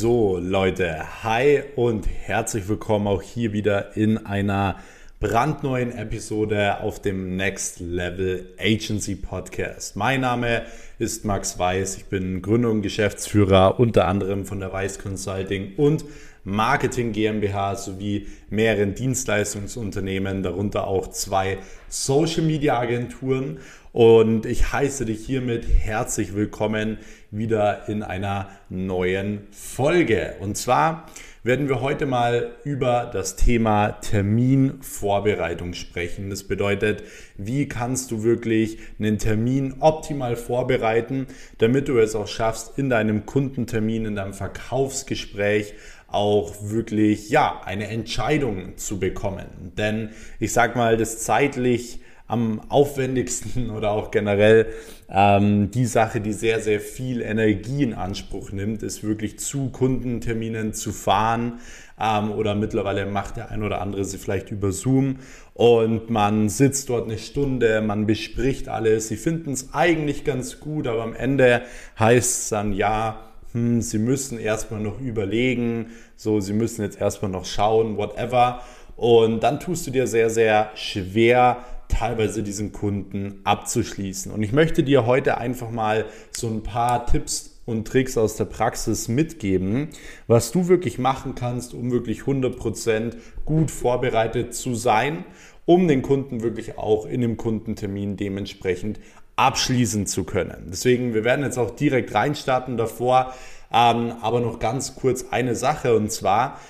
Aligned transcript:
So, 0.00 0.38
Leute, 0.38 1.22
hi 1.24 1.62
und 1.76 2.08
herzlich 2.08 2.66
willkommen 2.70 3.06
auch 3.06 3.20
hier 3.20 3.52
wieder 3.52 3.98
in 3.98 4.24
einer 4.24 4.76
brandneuen 5.18 5.92
Episode 5.92 6.80
auf 6.80 7.02
dem 7.02 7.36
Next 7.36 7.80
Level 7.80 8.54
Agency 8.58 9.14
Podcast. 9.14 9.96
Mein 9.96 10.22
Name 10.22 10.62
ist 10.98 11.26
Max 11.26 11.58
Weiß, 11.58 11.98
ich 11.98 12.06
bin 12.06 12.40
Gründer 12.40 12.70
und 12.70 12.80
Geschäftsführer 12.80 13.78
unter 13.78 14.08
anderem 14.08 14.46
von 14.46 14.58
der 14.58 14.72
Weiß 14.72 15.00
Consulting 15.00 15.74
und 15.76 16.06
Marketing 16.44 17.12
GmbH 17.12 17.76
sowie 17.76 18.28
mehreren 18.48 18.94
Dienstleistungsunternehmen, 18.94 20.42
darunter 20.42 20.86
auch 20.86 21.08
zwei 21.08 21.58
Social 21.88 22.42
Media 22.42 22.78
Agenturen. 22.78 23.58
Und 23.92 24.46
ich 24.46 24.72
heiße 24.72 25.04
dich 25.04 25.26
hiermit 25.26 25.66
herzlich 25.66 26.34
willkommen 26.34 26.98
wieder 27.30 27.88
in 27.88 28.02
einer 28.02 28.48
neuen 28.68 29.48
Folge. 29.50 30.36
Und 30.40 30.56
zwar 30.56 31.06
werden 31.42 31.68
wir 31.68 31.80
heute 31.80 32.04
mal 32.04 32.50
über 32.64 33.10
das 33.12 33.34
Thema 33.34 33.92
Terminvorbereitung 33.92 35.72
sprechen. 35.72 36.28
Das 36.30 36.44
bedeutet, 36.44 37.02
wie 37.36 37.66
kannst 37.66 38.10
du 38.10 38.22
wirklich 38.22 38.78
einen 38.98 39.18
Termin 39.18 39.76
optimal 39.80 40.36
vorbereiten, 40.36 41.26
damit 41.58 41.88
du 41.88 41.98
es 41.98 42.14
auch 42.14 42.28
schaffst, 42.28 42.78
in 42.78 42.90
deinem 42.90 43.24
Kundentermin, 43.24 44.04
in 44.04 44.16
deinem 44.16 44.34
Verkaufsgespräch 44.34 45.74
auch 46.12 46.54
wirklich, 46.62 47.30
ja, 47.30 47.60
eine 47.64 47.88
Entscheidung 47.88 48.76
zu 48.76 48.98
bekommen. 48.98 49.46
Denn 49.76 50.10
ich 50.38 50.52
sag 50.52 50.76
mal, 50.76 50.96
das 50.96 51.20
zeitlich 51.20 52.00
am 52.30 52.60
aufwendigsten 52.68 53.70
oder 53.76 53.90
auch 53.90 54.10
generell 54.10 54.66
ähm, 55.08 55.70
die 55.70 55.86
Sache, 55.86 56.20
die 56.20 56.32
sehr, 56.32 56.60
sehr 56.60 56.80
viel 56.80 57.20
Energie 57.20 57.82
in 57.82 57.94
Anspruch 57.94 58.52
nimmt, 58.52 58.82
ist 58.82 59.02
wirklich 59.02 59.38
zu 59.38 59.70
Kundenterminen 59.70 60.72
zu 60.72 60.92
fahren 60.92 61.54
ähm, 62.00 62.30
oder 62.30 62.54
mittlerweile 62.54 63.06
macht 63.06 63.36
der 63.36 63.50
ein 63.50 63.62
oder 63.62 63.80
andere 63.80 64.04
sie 64.04 64.18
vielleicht 64.18 64.50
über 64.50 64.70
Zoom 64.70 65.16
und 65.54 66.08
man 66.08 66.48
sitzt 66.48 66.88
dort 66.88 67.06
eine 67.06 67.18
Stunde, 67.18 67.82
man 67.82 68.06
bespricht 68.06 68.68
alles, 68.68 69.08
sie 69.08 69.16
finden 69.16 69.52
es 69.52 69.74
eigentlich 69.74 70.24
ganz 70.24 70.60
gut, 70.60 70.86
aber 70.86 71.02
am 71.02 71.14
Ende 71.14 71.62
heißt 71.98 72.42
es 72.42 72.48
dann, 72.50 72.72
ja, 72.72 73.29
hm, 73.52 73.82
sie 73.82 73.98
müssen 73.98 74.38
erstmal 74.38 74.80
noch 74.80 75.00
überlegen, 75.00 75.90
so, 76.16 76.40
sie 76.40 76.52
müssen 76.52 76.82
jetzt 76.82 77.00
erstmal 77.00 77.30
noch 77.30 77.44
schauen, 77.44 77.96
whatever. 77.96 78.62
Und 78.96 79.42
dann 79.42 79.60
tust 79.60 79.86
du 79.86 79.90
dir 79.90 80.06
sehr, 80.06 80.30
sehr 80.30 80.70
schwer, 80.74 81.64
teilweise 81.88 82.42
diesen 82.42 82.72
Kunden 82.72 83.40
abzuschließen. 83.44 84.30
Und 84.30 84.42
ich 84.42 84.52
möchte 84.52 84.82
dir 84.82 85.06
heute 85.06 85.38
einfach 85.38 85.70
mal 85.70 86.06
so 86.30 86.48
ein 86.48 86.62
paar 86.62 87.06
Tipps 87.06 87.60
und 87.66 87.86
Tricks 87.86 88.16
aus 88.16 88.36
der 88.36 88.46
Praxis 88.46 89.08
mitgeben, 89.08 89.88
was 90.26 90.52
du 90.52 90.68
wirklich 90.68 90.98
machen 90.98 91.34
kannst, 91.34 91.74
um 91.74 91.90
wirklich 91.90 92.22
100% 92.22 93.14
gut 93.44 93.70
vorbereitet 93.70 94.54
zu 94.54 94.74
sein, 94.74 95.24
um 95.66 95.86
den 95.86 96.02
Kunden 96.02 96.42
wirklich 96.42 96.78
auch 96.78 97.06
in 97.06 97.20
dem 97.20 97.36
Kundentermin 97.36 98.16
dementsprechend 98.16 98.98
abschließen 99.46 100.06
zu 100.06 100.24
können. 100.24 100.68
Deswegen, 100.70 101.14
wir 101.14 101.24
werden 101.24 101.44
jetzt 101.44 101.58
auch 101.58 101.70
direkt 101.70 102.14
reinstarten 102.14 102.76
davor, 102.76 103.34
ähm, 103.72 104.12
aber 104.20 104.40
noch 104.40 104.58
ganz 104.58 104.94
kurz 104.94 105.26
eine 105.30 105.54
Sache 105.54 105.96
und 105.96 106.12
zwar, 106.12 106.60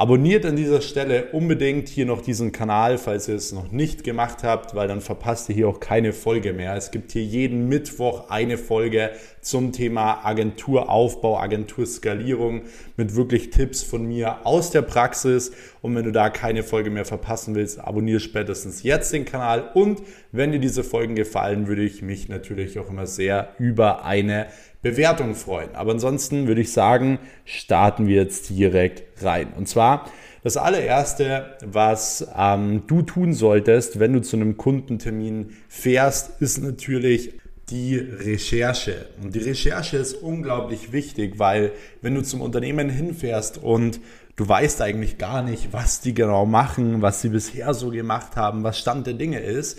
Abonniert 0.00 0.46
an 0.46 0.56
dieser 0.56 0.80
Stelle 0.80 1.26
unbedingt 1.32 1.90
hier 1.90 2.06
noch 2.06 2.22
diesen 2.22 2.52
Kanal, 2.52 2.96
falls 2.96 3.28
ihr 3.28 3.34
es 3.34 3.52
noch 3.52 3.70
nicht 3.70 4.02
gemacht 4.02 4.44
habt, 4.44 4.74
weil 4.74 4.88
dann 4.88 5.02
verpasst 5.02 5.50
ihr 5.50 5.54
hier 5.54 5.68
auch 5.68 5.78
keine 5.78 6.14
Folge 6.14 6.54
mehr. 6.54 6.74
Es 6.74 6.90
gibt 6.90 7.12
hier 7.12 7.22
jeden 7.22 7.68
Mittwoch 7.68 8.30
eine 8.30 8.56
Folge 8.56 9.10
zum 9.42 9.72
Thema 9.72 10.24
Agenturaufbau, 10.24 11.38
Agenturskalierung 11.38 12.62
mit 12.96 13.14
wirklich 13.14 13.50
Tipps 13.50 13.82
von 13.82 14.06
mir 14.06 14.46
aus 14.46 14.70
der 14.70 14.80
Praxis. 14.80 15.52
Und 15.82 15.94
wenn 15.94 16.06
du 16.06 16.12
da 16.12 16.30
keine 16.30 16.62
Folge 16.62 16.88
mehr 16.88 17.04
verpassen 17.04 17.54
willst, 17.54 17.78
abonniere 17.78 18.20
spätestens 18.20 18.82
jetzt 18.82 19.12
den 19.12 19.26
Kanal. 19.26 19.70
Und 19.74 20.00
wenn 20.32 20.50
dir 20.50 20.60
diese 20.60 20.82
Folgen 20.82 21.14
gefallen, 21.14 21.66
würde 21.66 21.82
ich 21.82 22.00
mich 22.00 22.30
natürlich 22.30 22.78
auch 22.78 22.88
immer 22.88 23.06
sehr 23.06 23.54
über 23.58 24.02
eine 24.06 24.46
Bewertung 24.82 25.34
freuen. 25.34 25.74
Aber 25.74 25.92
ansonsten 25.92 26.46
würde 26.46 26.62
ich 26.62 26.72
sagen, 26.72 27.18
starten 27.44 28.06
wir 28.06 28.16
jetzt 28.16 28.50
direkt 28.50 29.22
rein. 29.22 29.52
Und 29.56 29.68
zwar 29.68 30.10
das 30.42 30.56
allererste, 30.56 31.56
was 31.64 32.26
ähm, 32.36 32.84
du 32.86 33.02
tun 33.02 33.34
solltest, 33.34 34.00
wenn 34.00 34.14
du 34.14 34.22
zu 34.22 34.36
einem 34.36 34.56
Kundentermin 34.56 35.50
fährst, 35.68 36.40
ist 36.40 36.62
natürlich 36.62 37.34
die 37.68 37.96
Recherche. 37.96 39.06
Und 39.22 39.34
die 39.34 39.40
Recherche 39.40 39.98
ist 39.98 40.14
unglaublich 40.14 40.92
wichtig, 40.92 41.38
weil 41.38 41.72
wenn 42.00 42.14
du 42.14 42.22
zum 42.22 42.40
Unternehmen 42.40 42.88
hinfährst 42.88 43.58
und 43.58 44.00
du 44.36 44.48
weißt 44.48 44.80
eigentlich 44.80 45.18
gar 45.18 45.42
nicht, 45.42 45.72
was 45.72 46.00
die 46.00 46.14
genau 46.14 46.46
machen, 46.46 47.02
was 47.02 47.20
sie 47.20 47.28
bisher 47.28 47.74
so 47.74 47.90
gemacht 47.90 48.36
haben, 48.36 48.64
was 48.64 48.78
Stand 48.78 49.06
der 49.06 49.14
Dinge 49.14 49.40
ist, 49.40 49.78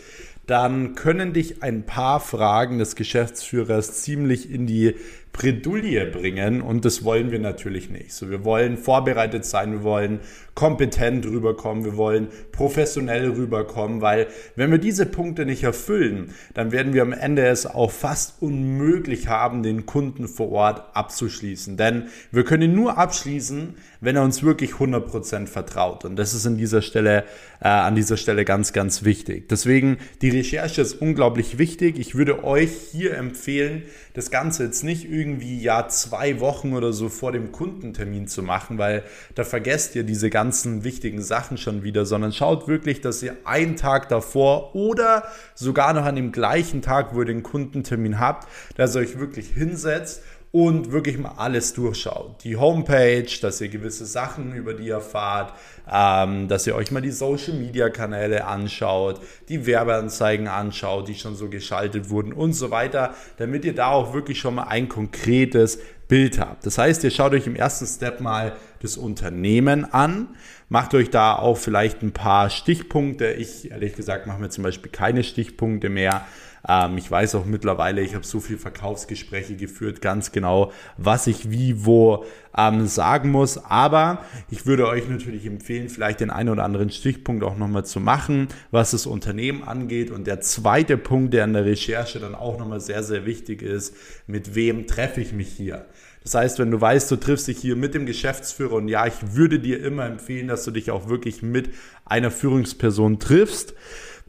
dann 0.51 0.95
können 0.95 1.31
dich 1.31 1.63
ein 1.63 1.85
paar 1.85 2.19
Fragen 2.19 2.77
des 2.77 2.97
Geschäftsführers 2.97 4.01
ziemlich 4.01 4.51
in 4.51 4.67
die 4.67 4.97
Bredouille 5.33 6.05
bringen 6.05 6.61
und 6.61 6.83
das 6.83 7.03
wollen 7.03 7.31
wir 7.31 7.39
natürlich 7.39 7.89
nicht. 7.89 8.13
So, 8.13 8.29
wir 8.29 8.43
wollen 8.43 8.77
vorbereitet 8.77 9.45
sein, 9.45 9.71
wir 9.71 9.83
wollen 9.83 10.19
kompetent 10.55 11.25
rüberkommen, 11.25 11.85
wir 11.85 11.95
wollen 11.95 12.27
professionell 12.51 13.31
rüberkommen, 13.31 14.01
weil 14.01 14.27
wenn 14.55 14.69
wir 14.69 14.77
diese 14.77 15.05
Punkte 15.05 15.45
nicht 15.45 15.63
erfüllen, 15.63 16.33
dann 16.53 16.71
werden 16.71 16.93
wir 16.93 17.01
am 17.01 17.13
Ende 17.13 17.45
es 17.45 17.65
auch 17.65 17.91
fast 17.91 18.41
unmöglich 18.41 19.27
haben, 19.27 19.63
den 19.63 19.85
Kunden 19.85 20.27
vor 20.27 20.51
Ort 20.51 20.95
abzuschließen. 20.95 21.77
Denn 21.77 22.09
wir 22.31 22.43
können 22.43 22.75
nur 22.75 22.97
abschließen, 22.97 23.75
wenn 24.01 24.15
er 24.15 24.23
uns 24.23 24.43
wirklich 24.43 24.73
100% 24.73 25.47
vertraut. 25.47 26.03
Und 26.03 26.17
das 26.17 26.33
ist 26.33 26.45
an 26.45 26.57
dieser 26.57 26.81
Stelle, 26.81 27.23
äh, 27.61 27.67
an 27.67 27.95
dieser 27.95 28.17
Stelle 28.17 28.43
ganz, 28.43 28.73
ganz 28.73 29.03
wichtig. 29.03 29.47
Deswegen, 29.47 29.97
die 30.21 30.29
Recherche 30.29 30.81
ist 30.81 31.01
unglaublich 31.01 31.57
wichtig. 31.57 31.97
Ich 31.97 32.15
würde 32.15 32.43
euch 32.43 32.71
hier 32.91 33.15
empfehlen, 33.15 33.83
das 34.13 34.31
Ganze 34.31 34.65
jetzt 34.65 34.83
nicht 34.83 35.05
irgendwie 35.21 35.61
ja 35.61 35.87
zwei 35.87 36.39
Wochen 36.39 36.73
oder 36.73 36.93
so 36.93 37.09
vor 37.09 37.31
dem 37.31 37.51
Kundentermin 37.51 38.27
zu 38.27 38.41
machen, 38.41 38.77
weil 38.77 39.03
da 39.35 39.43
vergesst 39.43 39.95
ihr 39.95 40.03
diese 40.03 40.29
ganzen 40.29 40.83
wichtigen 40.83 41.21
Sachen 41.21 41.57
schon 41.57 41.83
wieder, 41.83 42.05
sondern 42.05 42.33
schaut 42.33 42.67
wirklich, 42.67 43.01
dass 43.01 43.21
ihr 43.21 43.37
einen 43.45 43.75
Tag 43.75 44.09
davor 44.09 44.75
oder 44.75 45.23
sogar 45.53 45.93
noch 45.93 46.05
an 46.05 46.15
dem 46.15 46.31
gleichen 46.31 46.81
Tag, 46.81 47.13
wo 47.13 47.19
ihr 47.19 47.25
den 47.25 47.43
Kundentermin 47.43 48.19
habt, 48.19 48.47
dass 48.75 48.95
ihr 48.95 49.01
euch 49.01 49.19
wirklich 49.19 49.49
hinsetzt 49.49 50.23
und 50.51 50.91
wirklich 50.91 51.17
mal 51.17 51.35
alles 51.37 51.73
durchschaut. 51.73 52.43
Die 52.43 52.57
Homepage, 52.57 53.29
dass 53.41 53.61
ihr 53.61 53.69
gewisse 53.69 54.05
Sachen 54.05 54.53
über 54.53 54.73
die 54.73 54.89
erfahrt, 54.89 55.53
ähm, 55.89 56.49
dass 56.49 56.67
ihr 56.67 56.75
euch 56.75 56.91
mal 56.91 57.01
die 57.01 57.11
Social 57.11 57.53
Media 57.53 57.89
Kanäle 57.89 58.45
anschaut, 58.45 59.21
die 59.47 59.65
Werbeanzeigen 59.65 60.47
anschaut, 60.47 61.07
die 61.07 61.15
schon 61.15 61.35
so 61.35 61.49
geschaltet 61.49 62.09
wurden 62.09 62.33
und 62.33 62.53
so 62.53 62.69
weiter, 62.69 63.13
damit 63.37 63.63
ihr 63.63 63.75
da 63.75 63.91
auch 63.91 64.13
wirklich 64.13 64.39
schon 64.39 64.55
mal 64.55 64.63
ein 64.63 64.89
konkretes 64.89 65.79
Bild 66.11 66.39
habt. 66.41 66.65
Das 66.65 66.77
heißt, 66.77 67.05
ihr 67.05 67.09
schaut 67.09 67.31
euch 67.31 67.47
im 67.47 67.55
ersten 67.55 67.85
Step 67.85 68.19
mal 68.19 68.51
das 68.81 68.97
Unternehmen 68.97 69.85
an, 69.85 70.27
macht 70.67 70.93
euch 70.93 71.09
da 71.09 71.37
auch 71.37 71.55
vielleicht 71.55 72.01
ein 72.01 72.11
paar 72.11 72.49
Stichpunkte. 72.49 73.31
Ich 73.31 73.71
ehrlich 73.71 73.95
gesagt 73.95 74.27
mache 74.27 74.41
mir 74.41 74.49
zum 74.49 74.65
Beispiel 74.65 74.91
keine 74.91 75.23
Stichpunkte 75.23 75.87
mehr 75.87 76.25
ähm, 76.67 76.97
ich 76.97 77.09
weiß 77.09 77.35
auch 77.35 77.45
mittlerweile, 77.45 78.01
ich 78.01 78.15
habe 78.15 78.25
so 78.25 78.39
viele 78.39 78.59
Verkaufsgespräche 78.59 79.55
geführt, 79.55 80.01
ganz 80.01 80.31
genau, 80.31 80.71
was 80.97 81.27
ich 81.27 81.49
wie 81.49 81.85
wo 81.85 82.25
ähm, 82.55 82.85
sagen 82.87 83.31
muss. 83.31 83.57
Aber 83.57 84.23
ich 84.49 84.65
würde 84.65 84.87
euch 84.87 85.07
natürlich 85.09 85.45
empfehlen, 85.45 85.89
vielleicht 85.89 86.19
den 86.19 86.29
einen 86.29 86.49
oder 86.49 86.63
anderen 86.63 86.89
Stichpunkt 86.89 87.43
auch 87.43 87.57
nochmal 87.57 87.85
zu 87.85 87.99
machen, 87.99 88.47
was 88.69 88.91
das 88.91 89.05
Unternehmen 89.05 89.63
angeht. 89.63 90.11
Und 90.11 90.27
der 90.27 90.41
zweite 90.41 90.97
Punkt, 90.97 91.33
der 91.33 91.45
in 91.45 91.53
der 91.53 91.65
Recherche 91.65 92.19
dann 92.19 92.35
auch 92.35 92.59
nochmal 92.59 92.79
sehr, 92.79 93.03
sehr 93.03 93.25
wichtig 93.25 93.61
ist, 93.61 93.95
mit 94.27 94.55
wem 94.55 94.87
treffe 94.87 95.21
ich 95.21 95.33
mich 95.33 95.49
hier? 95.49 95.85
Das 96.23 96.35
heißt, 96.35 96.59
wenn 96.59 96.69
du 96.69 96.79
weißt, 96.79 97.09
du 97.09 97.15
triffst 97.15 97.47
dich 97.47 97.57
hier 97.57 97.75
mit 97.75 97.95
dem 97.95 98.05
Geschäftsführer 98.05 98.73
und 98.73 98.87
ja, 98.87 99.07
ich 99.07 99.33
würde 99.33 99.59
dir 99.59 99.83
immer 99.83 100.05
empfehlen, 100.05 100.47
dass 100.47 100.63
du 100.65 100.71
dich 100.71 100.91
auch 100.91 101.09
wirklich 101.09 101.41
mit 101.41 101.69
einer 102.05 102.29
Führungsperson 102.29 103.19
triffst 103.19 103.73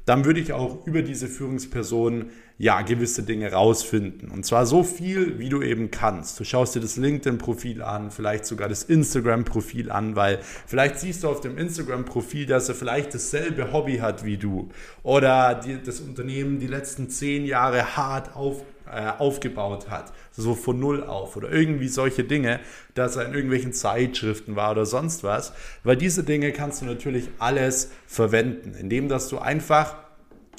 dann 0.04 0.24
würde 0.24 0.40
ich 0.40 0.52
auch 0.52 0.86
über 0.86 1.02
diese 1.02 1.28
Führungsperson 1.28 2.30
ja 2.62 2.80
gewisse 2.82 3.24
Dinge 3.24 3.50
rausfinden. 3.50 4.30
Und 4.30 4.46
zwar 4.46 4.66
so 4.66 4.84
viel, 4.84 5.40
wie 5.40 5.48
du 5.48 5.62
eben 5.62 5.90
kannst. 5.90 6.38
Du 6.38 6.44
schaust 6.44 6.76
dir 6.76 6.80
das 6.80 6.96
LinkedIn-Profil 6.96 7.82
an, 7.82 8.12
vielleicht 8.12 8.46
sogar 8.46 8.68
das 8.68 8.84
Instagram-Profil 8.84 9.90
an, 9.90 10.14
weil 10.14 10.38
vielleicht 10.64 11.00
siehst 11.00 11.24
du 11.24 11.28
auf 11.28 11.40
dem 11.40 11.58
Instagram-Profil, 11.58 12.46
dass 12.46 12.68
er 12.68 12.76
vielleicht 12.76 13.14
dasselbe 13.14 13.72
Hobby 13.72 13.96
hat 13.96 14.24
wie 14.24 14.36
du 14.36 14.68
oder 15.02 15.56
die, 15.56 15.82
das 15.82 15.98
Unternehmen 15.98 16.60
die 16.60 16.68
letzten 16.68 17.10
zehn 17.10 17.46
Jahre 17.46 17.96
hart 17.96 18.36
auf, 18.36 18.62
äh, 18.86 19.10
aufgebaut 19.18 19.90
hat, 19.90 20.12
so 20.30 20.54
von 20.54 20.78
null 20.78 21.02
auf 21.02 21.36
oder 21.36 21.50
irgendwie 21.50 21.88
solche 21.88 22.22
Dinge, 22.22 22.60
dass 22.94 23.16
er 23.16 23.26
in 23.26 23.34
irgendwelchen 23.34 23.72
Zeitschriften 23.72 24.54
war 24.54 24.70
oder 24.70 24.86
sonst 24.86 25.24
was, 25.24 25.52
weil 25.82 25.96
diese 25.96 26.22
Dinge 26.22 26.52
kannst 26.52 26.80
du 26.80 26.86
natürlich 26.86 27.28
alles 27.40 27.90
verwenden, 28.06 28.76
indem 28.78 29.08
dass 29.08 29.26
du 29.26 29.38
einfach 29.38 29.96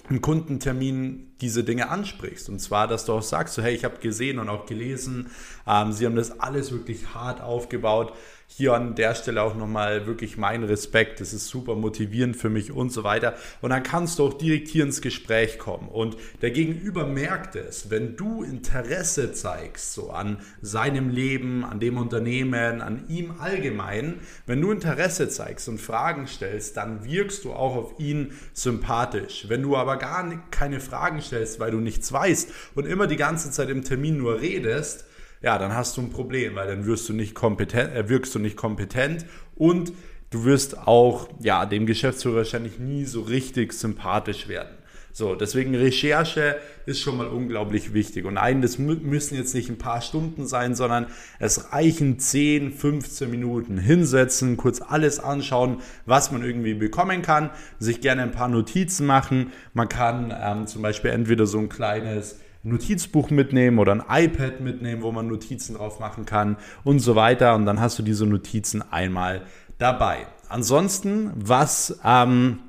einen 0.10 0.20
Kundentermin 0.20 1.33
diese 1.44 1.66
Dinge 1.66 1.90
ansprichst. 1.90 2.48
Und 2.48 2.60
zwar, 2.60 2.88
dass 2.88 3.04
du 3.06 3.14
auch 3.14 3.22
sagst, 3.22 3.56
so, 3.56 3.62
hey, 3.62 3.76
ich 3.76 3.84
habe 3.84 3.98
gesehen 4.00 4.40
und 4.40 4.48
auch 4.48 4.66
gelesen, 4.66 5.30
ähm, 5.68 5.92
sie 5.92 6.06
haben 6.06 6.16
das 6.16 6.40
alles 6.40 6.72
wirklich 6.72 7.14
hart 7.14 7.42
aufgebaut 7.42 8.14
hier 8.56 8.74
an 8.74 8.94
der 8.96 9.16
Stelle 9.16 9.42
auch 9.42 9.56
nochmal 9.56 10.06
wirklich 10.06 10.38
mein 10.38 10.64
Respekt. 10.64 11.20
Das 11.20 11.34
ist 11.34 11.48
super 11.48 11.76
motivierend 11.76 12.36
für 12.36 12.50
mich 12.50 12.72
und 12.72 12.92
so 12.92 13.04
weiter. 13.04 13.36
Und 13.62 13.72
dann 13.72 13.82
kannst 13.82 14.20
du 14.20 14.28
auch 14.28 14.34
direkt 14.34 14.68
hier 14.68 14.84
ins 14.84 15.02
Gespräch 15.02 15.58
kommen. 15.58 15.88
Und 15.90 16.18
der 16.42 16.52
Gegenüber 16.52 17.06
merkt 17.06 17.56
es, 17.56 17.90
wenn 17.90 18.16
du 18.16 18.44
Interesse 18.44 19.34
zeigst, 19.34 19.94
so 19.94 20.12
an 20.12 20.38
seinem 20.62 21.10
Leben, 21.10 21.66
an 21.66 21.80
dem 21.80 21.98
Unternehmen, 21.98 22.82
an 22.82 23.06
ihm 23.08 23.34
allgemein, 23.40 24.20
wenn 24.46 24.62
du 24.62 24.72
Interesse 24.72 25.30
zeigst 25.30 25.68
und 25.68 25.80
Fragen 25.80 26.28
stellst, 26.28 26.78
dann 26.78 27.06
wirkst 27.06 27.46
du 27.46 27.54
auch 27.54 27.76
auf 27.76 28.00
ihn 28.00 28.34
sympathisch. 28.54 29.46
Wenn 29.48 29.64
du 29.64 29.76
aber 29.76 29.98
gar 29.98 30.24
keine 30.52 30.80
Fragen 30.80 31.22
stellst, 31.22 31.33
weil 31.60 31.72
du 31.72 31.78
nichts 31.78 32.12
weißt 32.12 32.50
und 32.76 32.86
immer 32.86 33.08
die 33.08 33.18
ganze 33.18 33.52
Zeit 33.52 33.70
im 33.70 33.84
Termin 33.84 34.18
nur 34.18 34.42
redest, 34.42 35.06
ja, 35.42 35.58
dann 35.58 35.76
hast 35.76 35.98
du 35.98 36.02
ein 36.02 36.10
Problem, 36.10 36.56
weil 36.56 36.68
dann 36.68 36.86
wirst 36.86 37.08
du 37.10 37.14
nicht 37.14 37.36
kompetent, 37.36 37.94
äh, 37.94 38.10
wirkst 38.10 38.34
du 38.34 38.40
nicht 38.40 38.56
kompetent 38.56 39.26
und 39.56 39.92
du 40.30 40.46
wirst 40.46 40.78
auch 40.78 41.30
ja, 41.40 41.66
dem 41.66 41.86
Geschäftsführer 41.86 42.38
wahrscheinlich 42.38 42.80
nie 42.80 43.06
so 43.06 43.22
richtig 43.22 43.74
sympathisch 43.74 44.48
werden. 44.48 44.78
So, 45.16 45.36
deswegen 45.36 45.76
Recherche 45.76 46.56
ist 46.88 47.00
schon 47.00 47.18
mal 47.18 47.28
unglaublich 47.28 47.94
wichtig. 47.94 48.26
Und 48.26 48.34
nein, 48.34 48.64
das 48.64 48.80
müssen 48.80 49.36
jetzt 49.36 49.54
nicht 49.54 49.70
ein 49.70 49.78
paar 49.78 50.02
Stunden 50.02 50.48
sein, 50.48 50.74
sondern 50.74 51.06
es 51.38 51.72
reichen 51.72 52.18
10, 52.18 52.72
15 52.72 53.30
Minuten 53.30 53.78
hinsetzen, 53.78 54.58
kurz 54.58 54.82
alles 54.82 55.20
anschauen, 55.20 55.82
was 56.08 56.32
man 56.32 56.44
irgendwie 56.44 56.74
bekommen 56.74 57.22
kann, 57.22 57.52
sich 57.78 58.02
gerne 58.02 58.24
ein 58.24 58.32
paar 58.32 58.48
Notizen 58.48 59.06
machen. 59.06 59.52
Man 59.76 59.88
kann 59.88 60.34
ähm, 60.36 60.66
zum 60.66 60.82
Beispiel 60.82 61.12
entweder 61.12 61.46
so 61.46 61.60
ein 61.60 61.70
kleines 61.70 62.40
Notizbuch 62.64 63.30
mitnehmen 63.30 63.78
oder 63.78 63.92
ein 63.92 64.04
iPad 64.10 64.62
mitnehmen, 64.62 65.04
wo 65.04 65.12
man 65.12 65.28
Notizen 65.28 65.76
drauf 65.76 66.00
machen 66.00 66.26
kann 66.26 66.58
und 66.84 67.02
so 67.02 67.16
weiter. 67.16 67.54
Und 67.54 67.68
dann 67.68 67.80
hast 67.80 68.00
du 68.00 68.04
diese 68.04 68.26
Notizen 68.26 68.82
einmal 68.82 69.44
dabei. 69.78 70.26
Ansonsten, 70.50 71.32
was 71.36 72.00
ähm, 72.04 72.60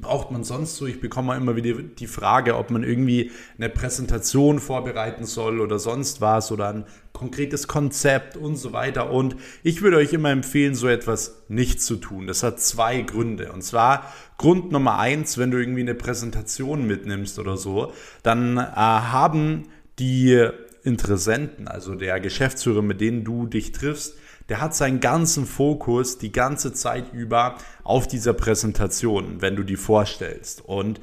braucht 0.00 0.30
man 0.30 0.44
sonst 0.44 0.76
so? 0.76 0.86
Ich 0.86 1.00
bekomme 1.00 1.36
immer 1.36 1.56
wieder 1.56 1.74
die 1.82 2.06
Frage, 2.06 2.56
ob 2.56 2.70
man 2.70 2.82
irgendwie 2.82 3.30
eine 3.56 3.68
Präsentation 3.68 4.58
vorbereiten 4.58 5.24
soll 5.24 5.60
oder 5.60 5.78
sonst 5.78 6.20
was 6.20 6.52
oder 6.52 6.68
ein 6.68 6.84
konkretes 7.12 7.66
Konzept 7.66 8.36
und 8.36 8.56
so 8.56 8.72
weiter. 8.72 9.10
Und 9.10 9.36
ich 9.62 9.82
würde 9.82 9.96
euch 9.96 10.12
immer 10.12 10.30
empfehlen, 10.30 10.74
so 10.74 10.88
etwas 10.88 11.42
nicht 11.48 11.80
zu 11.80 11.96
tun. 11.96 12.26
Das 12.26 12.42
hat 12.42 12.60
zwei 12.60 13.00
Gründe. 13.02 13.52
Und 13.52 13.62
zwar 13.62 14.12
Grund 14.38 14.70
Nummer 14.70 14.98
eins, 14.98 15.38
wenn 15.38 15.50
du 15.50 15.58
irgendwie 15.58 15.80
eine 15.80 15.94
Präsentation 15.94 16.86
mitnimmst 16.86 17.38
oder 17.38 17.56
so, 17.56 17.92
dann 18.22 18.58
äh, 18.58 18.60
haben 18.60 19.68
die 19.98 20.48
Interessenten, 20.82 21.68
also 21.68 21.94
der 21.94 22.20
Geschäftsführer, 22.20 22.82
mit 22.82 23.00
denen 23.00 23.24
du 23.24 23.46
dich 23.46 23.72
triffst, 23.72 24.14
der 24.48 24.60
hat 24.60 24.74
seinen 24.74 25.00
ganzen 25.00 25.46
Fokus 25.46 26.18
die 26.18 26.32
ganze 26.32 26.72
Zeit 26.72 27.12
über 27.12 27.56
auf 27.84 28.06
dieser 28.06 28.32
Präsentation, 28.32 29.40
wenn 29.40 29.56
du 29.56 29.62
die 29.62 29.76
vorstellst. 29.76 30.62
Und 30.64 31.00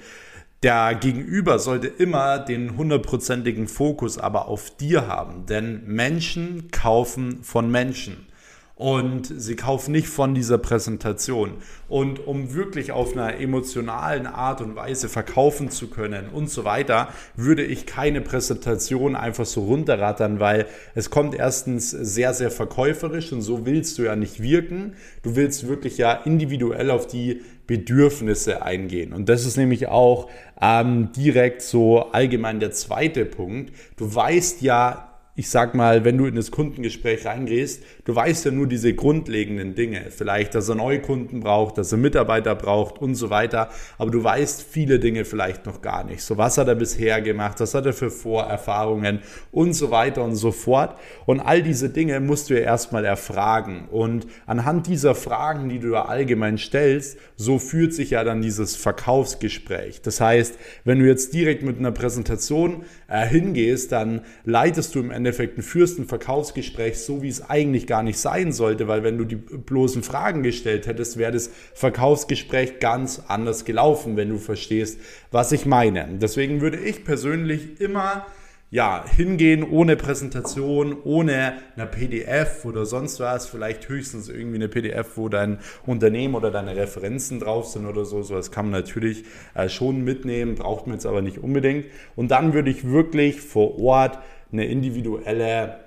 der 0.64 0.96
Gegenüber 0.96 1.60
sollte 1.60 1.88
immer 1.88 2.40
den 2.40 2.78
hundertprozentigen 2.78 3.68
Fokus 3.68 4.18
aber 4.18 4.48
auf 4.48 4.76
dir 4.78 5.08
haben, 5.08 5.46
denn 5.46 5.84
Menschen 5.86 6.72
kaufen 6.72 7.44
von 7.44 7.70
Menschen 7.70 8.28
und 8.76 9.32
sie 9.38 9.56
kaufen 9.56 9.92
nicht 9.92 10.08
von 10.08 10.34
dieser 10.34 10.58
Präsentation. 10.58 11.54
Und 11.88 12.26
um 12.26 12.56
wirklich 12.56 12.92
auf 12.92 13.14
einer 13.14 13.40
emotionalen 13.40 14.26
Art 14.26 14.62
und 14.62 14.76
Weise 14.76 15.10
verkaufen 15.10 15.70
zu 15.70 15.90
können 15.90 16.30
und 16.30 16.50
so 16.50 16.64
weiter, 16.64 17.10
würde 17.36 17.64
ich 17.64 17.86
keine 17.86 18.22
Präsentation 18.22 19.16
einfach 19.16 19.46
so 19.46 19.66
runterrattern, 19.66 20.40
weil 20.40 20.66
es 20.96 21.12
kommt 21.12 21.36
erstens 21.36 21.92
sehr, 21.92 22.34
sehr 22.34 22.50
verkäuferisch 22.50 23.32
und 23.32 23.44
so 23.44 23.66
willst 23.66 24.00
du 24.00 24.04
ja 24.04 24.16
nicht 24.16 24.42
wirken. 24.42 24.96
Du 25.22 25.36
willst 25.36 25.68
wirklich 25.68 26.00
ja 26.00 26.14
individuell 26.14 26.90
auf 26.90 27.06
die 27.06 27.42
Bedürfnisse 27.68 28.64
eingehen. 28.64 29.14
Und 29.14 29.30
das 29.30 29.46
ist 29.46 29.56
nämlich 29.56 29.88
auch 29.88 30.30
ähm, 30.60 31.12
direkt 31.16 31.62
so 31.62 32.12
allgemein 32.12 32.60
der 32.60 32.72
zweite 32.72 33.24
Punkt. 33.24 33.72
Du 33.98 34.14
weißt 34.14 34.62
ja 34.64 35.13
ich 35.36 35.50
sag 35.50 35.74
mal, 35.74 36.06
wenn 36.06 36.18
du 36.18 36.28
in 36.28 36.36
das 36.36 36.52
Kundengespräch 36.52 37.26
reingehst, 37.26 37.84
du 38.06 38.16
weißt 38.16 38.46
ja 38.46 38.52
nur 38.52 38.68
diese 38.68 38.94
grundlegenden 38.94 39.74
Dinge. 39.74 40.06
Vielleicht, 40.10 40.54
dass 40.54 40.70
er 40.70 40.76
neue 40.76 41.02
Kunden 41.02 41.40
braucht, 41.40 41.80
dass 41.80 41.92
er 41.92 41.98
Mitarbeiter 41.98 42.54
braucht 42.54 43.00
und 43.02 43.16
so 43.16 43.32
weiter. 43.32 43.70
Aber 43.98 44.12
du 44.12 44.24
weißt 44.24 44.62
viele 44.62 45.00
Dinge 45.00 45.26
vielleicht 45.26 45.66
noch 45.66 45.82
gar 45.82 46.04
nicht. 46.04 46.22
So, 46.22 46.38
was 46.38 46.60
hat 46.60 46.68
er 46.68 46.76
bisher 46.76 47.20
gemacht? 47.24 47.60
Was 47.60 47.74
hat 47.74 47.88
er 47.88 47.94
für 47.94 48.12
Vorerfahrungen 48.12 49.22
und 49.52 49.74
so 49.74 49.90
weiter 49.90 50.24
und 50.24 50.36
so 50.36 50.52
fort. 50.52 51.00
Und 51.26 51.40
all 51.40 51.64
diese 51.64 51.90
Dinge 51.90 52.20
musst 52.20 52.52
du 52.52 52.54
ja 52.54 52.60
erstmal 52.60 53.04
erfragen. 53.04 53.88
Und 53.90 54.28
anhand 54.46 54.86
dieser 54.86 55.16
Fragen, 55.16 55.68
die 55.68 55.80
du 55.80 55.92
da 55.92 56.04
allgemein 56.04 56.60
stellst, 56.60 57.18
so 57.38 57.58
führt 57.58 57.94
sich 57.94 58.12
ja 58.12 58.24
dann 58.24 58.44
dieses 58.44 58.76
Verkaufsgespräch. 58.76 60.02
Das 60.04 60.22
heißt, 60.22 60.60
wenn 60.84 61.00
du 61.00 61.08
jetzt 61.08 61.34
direkt 61.34 61.64
mit 61.64 61.80
einer 61.80 61.92
Präsentation 61.92 62.84
äh, 63.08 63.26
hingehst, 63.26 63.92
dann 63.92 64.22
leitest 64.46 64.94
du 64.94 65.00
im 65.00 65.10
Endeffekt 65.10 65.23
ein 65.26 65.62
führst 65.62 66.00
ein 66.00 66.06
Verkaufsgespräch 66.06 67.00
so, 67.00 67.22
wie 67.22 67.30
es 67.30 67.50
eigentlich 67.50 67.88
gar 67.88 68.04
nicht 68.04 68.18
sein 68.20 68.52
sollte, 68.52 68.88
weil 68.88 69.04
wenn 69.04 69.18
du 69.18 69.26
die 69.26 69.36
bloßen 69.36 70.04
Fragen 70.04 70.44
gestellt 70.44 70.88
hättest, 70.88 71.18
wäre 71.18 71.32
das 71.32 71.50
Verkaufsgespräch 71.74 72.80
ganz 72.80 73.24
anders 73.28 73.66
gelaufen, 73.66 74.18
wenn 74.18 74.30
du 74.30 74.38
verstehst, 74.38 75.00
was 75.32 75.52
ich 75.52 75.66
meine. 75.66 76.08
Deswegen 76.20 76.62
würde 76.62 76.78
ich 76.78 77.04
persönlich 77.04 77.80
immer 77.80 78.26
ja, 78.74 79.06
hingehen 79.08 79.64
ohne 79.64 79.96
Präsentation, 79.96 80.98
ohne 81.04 81.60
eine 81.76 81.86
PDF 81.86 82.66
oder 82.66 82.88
sonst 82.88 83.20
was, 83.20 83.48
vielleicht 83.48 83.88
höchstens 83.88 84.30
irgendwie 84.30 84.56
eine 84.56 84.68
PDF, 84.68 85.16
wo 85.16 85.30
dein 85.30 85.60
Unternehmen 85.86 86.34
oder 86.34 86.50
deine 86.50 86.76
Referenzen 86.76 87.40
drauf 87.40 87.68
sind 87.68 87.86
oder 87.86 88.04
so. 88.04 88.24
So, 88.24 88.34
das 88.34 88.50
kann 88.50 88.72
man 88.72 88.82
natürlich 88.82 89.26
äh, 89.54 89.70
schon 89.70 90.04
mitnehmen, 90.04 90.56
braucht 90.56 90.88
man 90.88 90.96
jetzt 90.96 91.06
aber 91.06 91.22
nicht 91.22 91.38
unbedingt. 91.38 91.86
Und 92.16 92.32
dann 92.32 92.56
würde 92.56 92.72
ich 92.72 92.90
wirklich 92.90 93.42
vor 93.42 93.80
Ort 93.80 94.18
eine 94.54 94.66
individuelle 94.66 95.80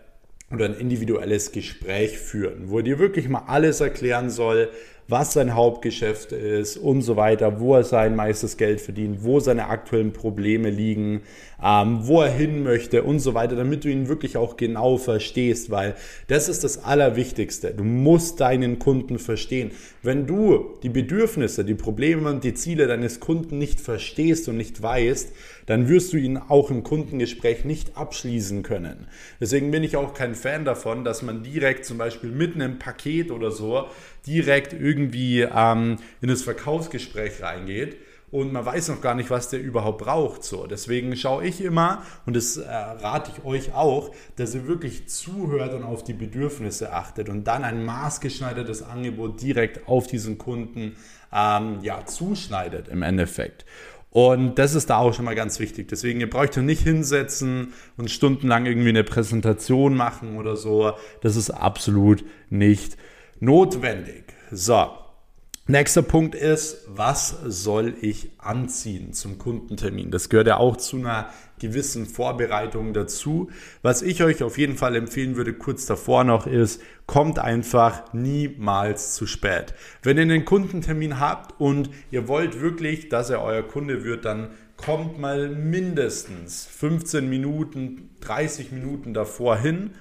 oder 0.52 0.66
ein 0.66 0.74
individuelles 0.74 1.50
Gespräch 1.52 2.18
führen, 2.18 2.70
wo 2.70 2.78
er 2.78 2.84
dir 2.84 2.98
wirklich 2.98 3.28
mal 3.28 3.44
alles 3.46 3.80
erklären 3.80 4.30
soll, 4.30 4.70
was 5.08 5.32
sein 5.32 5.54
Hauptgeschäft 5.54 6.32
ist 6.32 6.76
und 6.76 7.02
so 7.02 7.16
weiter, 7.16 7.60
wo 7.60 7.76
er 7.76 7.84
sein 7.84 8.16
meistes 8.16 8.56
Geld 8.56 8.80
verdient, 8.80 9.22
wo 9.22 9.38
seine 9.38 9.68
aktuellen 9.68 10.12
Probleme 10.12 10.70
liegen, 10.70 11.22
ähm, 11.62 12.00
wo 12.02 12.22
er 12.22 12.30
hin 12.30 12.62
möchte 12.64 13.02
und 13.04 13.20
so 13.20 13.34
weiter, 13.34 13.54
damit 13.54 13.84
du 13.84 13.88
ihn 13.88 14.08
wirklich 14.08 14.36
auch 14.36 14.56
genau 14.56 14.96
verstehst, 14.96 15.70
weil 15.70 15.94
das 16.26 16.48
ist 16.48 16.64
das 16.64 16.84
Allerwichtigste. 16.84 17.72
Du 17.72 17.84
musst 17.84 18.40
deinen 18.40 18.78
Kunden 18.78 19.18
verstehen. 19.18 19.70
Wenn 20.02 20.26
du 20.26 20.76
die 20.82 20.88
Bedürfnisse, 20.88 21.64
die 21.64 21.74
Probleme 21.74 22.28
und 22.28 22.42
die 22.42 22.54
Ziele 22.54 22.86
deines 22.86 23.20
Kunden 23.20 23.58
nicht 23.58 23.80
verstehst 23.80 24.48
und 24.48 24.56
nicht 24.56 24.82
weißt, 24.82 25.32
dann 25.66 25.88
wirst 25.88 26.12
du 26.12 26.16
ihn 26.16 26.36
auch 26.36 26.70
im 26.70 26.82
Kundengespräch 26.82 27.64
nicht 27.64 27.96
abschließen 27.96 28.62
können. 28.62 29.08
Deswegen 29.40 29.70
bin 29.70 29.82
ich 29.82 29.96
auch 29.96 30.14
kein 30.14 30.34
Fan 30.34 30.64
davon, 30.64 31.04
dass 31.04 31.22
man 31.22 31.42
direkt 31.42 31.84
zum 31.84 31.98
Beispiel 31.98 32.30
mitten 32.30 32.60
im 32.60 32.78
Paket 32.78 33.30
oder 33.30 33.50
so 33.50 33.86
direkt 34.26 34.72
irgendwie 34.72 34.95
ähm, 35.04 35.96
in 36.20 36.28
das 36.28 36.42
Verkaufsgespräch 36.42 37.42
reingeht 37.42 37.96
und 38.30 38.52
man 38.52 38.66
weiß 38.66 38.88
noch 38.88 39.00
gar 39.00 39.14
nicht, 39.14 39.30
was 39.30 39.50
der 39.50 39.60
überhaupt 39.60 39.98
braucht. 39.98 40.42
So, 40.42 40.66
deswegen 40.66 41.14
schaue 41.16 41.46
ich 41.46 41.60
immer 41.60 42.02
und 42.26 42.34
das 42.34 42.56
äh, 42.56 42.68
rate 42.68 43.30
ich 43.34 43.44
euch 43.44 43.72
auch, 43.72 44.14
dass 44.36 44.54
ihr 44.54 44.66
wirklich 44.66 45.08
zuhört 45.08 45.74
und 45.74 45.84
auf 45.84 46.02
die 46.02 46.12
Bedürfnisse 46.12 46.92
achtet 46.92 47.28
und 47.28 47.44
dann 47.44 47.64
ein 47.64 47.84
maßgeschneidertes 47.84 48.82
Angebot 48.82 49.40
direkt 49.40 49.88
auf 49.88 50.06
diesen 50.06 50.38
Kunden 50.38 50.96
ähm, 51.32 51.78
ja, 51.82 52.04
zuschneidet 52.04 52.88
im 52.88 53.02
Endeffekt. 53.02 53.64
Und 54.10 54.58
das 54.58 54.74
ist 54.74 54.88
da 54.88 54.96
auch 54.96 55.12
schon 55.12 55.26
mal 55.26 55.34
ganz 55.34 55.60
wichtig. 55.60 55.88
Deswegen, 55.88 56.20
ihr 56.20 56.30
braucht 56.30 56.56
euch 56.56 56.64
nicht 56.64 56.82
hinsetzen 56.82 57.74
und 57.98 58.10
stundenlang 58.10 58.64
irgendwie 58.64 58.88
eine 58.88 59.04
Präsentation 59.04 59.94
machen 59.94 60.38
oder 60.38 60.56
so. 60.56 60.92
Das 61.20 61.36
ist 61.36 61.50
absolut 61.50 62.24
nicht 62.48 62.96
notwendig. 63.40 64.35
So, 64.52 64.90
Nächster 65.68 66.02
Punkt 66.02 66.36
ist, 66.36 66.84
was 66.86 67.40
soll 67.44 67.94
ich 68.00 68.30
anziehen 68.38 69.12
zum 69.12 69.36
Kundentermin? 69.36 70.12
Das 70.12 70.28
gehört 70.28 70.46
ja 70.46 70.58
auch 70.58 70.76
zu 70.76 70.98
einer 70.98 71.30
gewissen 71.58 72.06
Vorbereitung 72.06 72.92
dazu. 72.92 73.50
Was 73.82 74.02
ich 74.02 74.22
euch 74.22 74.44
auf 74.44 74.58
jeden 74.58 74.76
Fall 74.76 74.94
empfehlen 74.94 75.34
würde, 75.34 75.54
kurz 75.54 75.84
davor 75.84 76.22
noch, 76.22 76.46
ist, 76.46 76.80
kommt 77.06 77.40
einfach 77.40 78.12
niemals 78.12 79.16
zu 79.16 79.26
spät. 79.26 79.74
Wenn 80.04 80.18
ihr 80.18 80.22
einen 80.22 80.44
Kundentermin 80.44 81.18
habt 81.18 81.60
und 81.60 81.90
ihr 82.12 82.28
wollt 82.28 82.60
wirklich, 82.60 83.08
dass 83.08 83.30
er 83.30 83.42
euer 83.42 83.64
Kunde 83.64 84.04
wird, 84.04 84.24
dann 84.24 84.50
kommt 84.76 85.18
mal 85.18 85.48
mindestens 85.48 86.64
15 86.66 87.28
Minuten, 87.28 88.10
30 88.20 88.70
Minuten 88.70 89.14
davor 89.14 89.56
hin 89.56 89.96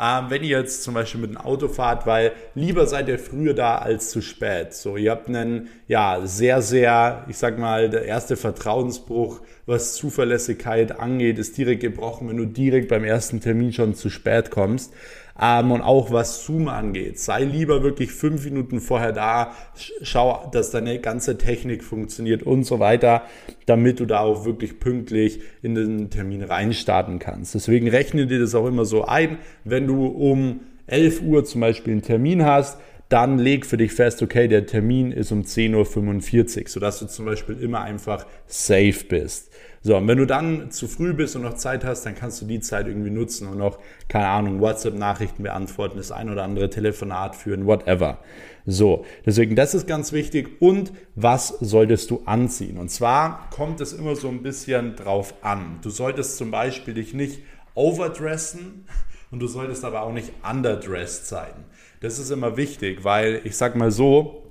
ähm, 0.00 0.26
wenn 0.28 0.42
ihr 0.42 0.58
jetzt 0.58 0.82
zum 0.82 0.94
Beispiel 0.94 1.20
mit 1.20 1.30
dem 1.30 1.36
Auto 1.36 1.68
fahrt, 1.68 2.06
weil 2.06 2.32
lieber 2.54 2.86
seid 2.86 3.08
ihr 3.08 3.18
früher 3.18 3.54
da 3.54 3.78
als 3.78 4.10
zu 4.10 4.20
spät. 4.20 4.74
So, 4.74 4.96
ihr 4.96 5.10
habt 5.10 5.28
einen, 5.28 5.68
ja, 5.88 6.20
sehr, 6.24 6.62
sehr, 6.62 7.24
ich 7.28 7.36
sag 7.36 7.58
mal, 7.58 7.90
der 7.90 8.04
erste 8.04 8.36
Vertrauensbruch, 8.36 9.40
was 9.66 9.94
Zuverlässigkeit 9.94 10.98
angeht, 10.98 11.38
ist 11.38 11.58
direkt 11.58 11.80
gebrochen, 11.80 12.28
wenn 12.28 12.36
du 12.36 12.46
direkt 12.46 12.88
beim 12.88 13.04
ersten 13.04 13.40
Termin 13.40 13.72
schon 13.72 13.94
zu 13.94 14.08
spät 14.08 14.50
kommst. 14.50 14.92
Ähm, 15.40 15.70
und 15.70 15.82
auch 15.82 16.10
was 16.10 16.44
Zoom 16.44 16.68
angeht, 16.68 17.18
sei 17.18 17.44
lieber 17.44 17.82
wirklich 17.82 18.12
fünf 18.12 18.44
Minuten 18.44 18.80
vorher 18.80 19.12
da, 19.12 19.52
schau, 20.02 20.48
dass 20.52 20.70
deine 20.70 20.98
ganze 20.98 21.38
Technik 21.38 21.84
funktioniert 21.84 22.42
und 22.42 22.64
so 22.64 22.80
weiter, 22.80 23.22
damit 23.66 24.00
du 24.00 24.06
da 24.06 24.20
auch 24.20 24.44
wirklich 24.44 24.80
pünktlich 24.80 25.40
in 25.62 25.74
den 25.74 26.10
Termin 26.10 26.42
reinstarten 26.42 27.18
kannst. 27.18 27.54
Deswegen 27.54 27.88
rechne 27.88 28.26
dir 28.26 28.40
das 28.40 28.54
auch 28.54 28.66
immer 28.66 28.84
so 28.84 29.04
ein, 29.04 29.38
wenn 29.64 29.86
du 29.86 30.06
um 30.06 30.60
11 30.86 31.22
Uhr 31.22 31.44
zum 31.44 31.60
Beispiel 31.60 31.92
einen 31.92 32.02
Termin 32.02 32.44
hast, 32.44 32.78
dann 33.08 33.38
leg 33.38 33.64
für 33.64 33.76
dich 33.76 33.92
fest, 33.92 34.22
okay, 34.22 34.48
der 34.48 34.66
Termin 34.66 35.12
ist 35.12 35.32
um 35.32 35.42
10.45 35.42 36.62
Uhr, 36.62 36.68
sodass 36.68 36.98
du 36.98 37.06
zum 37.06 37.24
Beispiel 37.24 37.58
immer 37.58 37.80
einfach 37.80 38.26
safe 38.46 39.04
bist. 39.08 39.50
So, 39.80 39.96
und 39.96 40.08
wenn 40.08 40.18
du 40.18 40.26
dann 40.26 40.70
zu 40.70 40.88
früh 40.88 41.14
bist 41.14 41.36
und 41.36 41.42
noch 41.42 41.54
Zeit 41.54 41.84
hast, 41.84 42.04
dann 42.04 42.14
kannst 42.14 42.42
du 42.42 42.46
die 42.46 42.60
Zeit 42.60 42.88
irgendwie 42.88 43.10
nutzen 43.10 43.46
und 43.48 43.58
noch, 43.58 43.78
keine 44.08 44.26
Ahnung, 44.26 44.60
WhatsApp-Nachrichten 44.60 45.44
beantworten, 45.44 45.96
das 45.96 46.10
ein 46.10 46.30
oder 46.30 46.42
andere 46.42 46.68
Telefonat 46.68 47.36
führen, 47.36 47.64
whatever. 47.64 48.18
So, 48.66 49.04
deswegen, 49.24 49.54
das 49.54 49.74
ist 49.74 49.86
ganz 49.86 50.12
wichtig. 50.12 50.60
Und 50.60 50.92
was 51.14 51.48
solltest 51.60 52.10
du 52.10 52.22
anziehen? 52.26 52.76
Und 52.76 52.90
zwar 52.90 53.48
kommt 53.50 53.80
es 53.80 53.92
immer 53.92 54.16
so 54.16 54.28
ein 54.28 54.42
bisschen 54.42 54.96
drauf 54.96 55.32
an. 55.42 55.78
Du 55.80 55.90
solltest 55.90 56.36
zum 56.36 56.50
Beispiel 56.50 56.94
dich 56.94 57.14
nicht 57.14 57.40
overdressen 57.74 58.84
und 59.30 59.40
du 59.40 59.46
solltest 59.46 59.84
aber 59.84 60.02
auch 60.02 60.12
nicht 60.12 60.32
underdressed 60.48 61.26
sein. 61.26 61.64
Das 62.00 62.20
ist 62.20 62.30
immer 62.30 62.56
wichtig, 62.56 63.02
weil 63.02 63.40
ich 63.44 63.56
sag 63.56 63.74
mal 63.74 63.90
so, 63.90 64.44